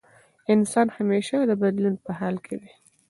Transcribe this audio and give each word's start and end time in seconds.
انسان 0.53 0.87
همېشه 0.97 1.37
د 1.49 1.51
بدلون 1.61 1.95
په 2.05 2.11
حال 2.19 2.35
کې 2.45 2.55
دی. 2.61 2.71